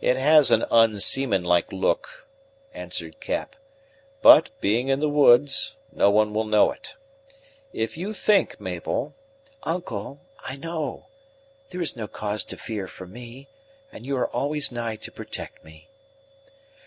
[0.00, 2.26] "It has an unseaman like look,"
[2.72, 3.56] answered Cap;
[4.22, 6.94] "but, being in the woods, no one will know it.
[7.74, 9.14] If you think, Mabel"
[9.74, 11.08] "Uncle, I know.
[11.68, 13.50] There is no cause to fear for me;
[13.92, 15.90] and you are always nigh to protect me."